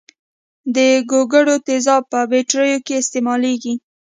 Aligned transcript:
د 0.75 0.77
ګوګړو 1.09 1.55
تیزاب 1.67 2.03
په 2.11 2.19
بټریو 2.31 2.79
کې 2.85 2.93
استعمالیږي. 2.97 3.73